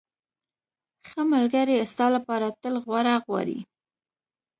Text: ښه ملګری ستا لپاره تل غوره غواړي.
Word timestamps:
ښه 1.09 1.21
ملګری 1.33 1.75
ستا 1.91 2.05
لپاره 2.15 2.47
تل 2.61 2.75
غوره 2.83 3.15
غواړي. 3.25 3.59